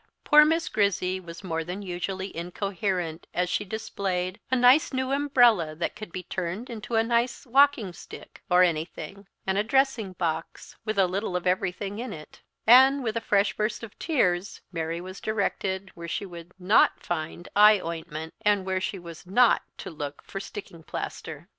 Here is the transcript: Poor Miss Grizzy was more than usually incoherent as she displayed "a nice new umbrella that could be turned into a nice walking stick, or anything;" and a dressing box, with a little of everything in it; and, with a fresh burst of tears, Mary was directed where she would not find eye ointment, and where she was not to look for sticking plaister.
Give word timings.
Poor 0.23 0.43
Miss 0.43 0.67
Grizzy 0.67 1.19
was 1.19 1.43
more 1.43 1.63
than 1.63 1.83
usually 1.83 2.35
incoherent 2.35 3.27
as 3.35 3.51
she 3.51 3.63
displayed 3.63 4.39
"a 4.49 4.55
nice 4.55 4.91
new 4.91 5.11
umbrella 5.11 5.75
that 5.75 5.95
could 5.95 6.11
be 6.11 6.23
turned 6.23 6.71
into 6.71 6.95
a 6.95 7.03
nice 7.03 7.45
walking 7.45 7.93
stick, 7.93 8.41
or 8.49 8.63
anything;" 8.63 9.27
and 9.45 9.59
a 9.59 9.63
dressing 9.63 10.13
box, 10.13 10.75
with 10.85 10.97
a 10.97 11.05
little 11.05 11.35
of 11.35 11.45
everything 11.45 11.99
in 11.99 12.13
it; 12.13 12.41
and, 12.65 13.03
with 13.03 13.15
a 13.15 13.21
fresh 13.21 13.55
burst 13.55 13.83
of 13.83 13.99
tears, 13.99 14.61
Mary 14.71 14.99
was 14.99 15.21
directed 15.21 15.91
where 15.93 16.07
she 16.07 16.25
would 16.25 16.51
not 16.57 16.99
find 16.99 17.47
eye 17.55 17.79
ointment, 17.79 18.33
and 18.41 18.65
where 18.65 18.81
she 18.81 18.97
was 18.97 19.27
not 19.27 19.61
to 19.77 19.91
look 19.91 20.23
for 20.23 20.39
sticking 20.39 20.81
plaister. 20.81 21.47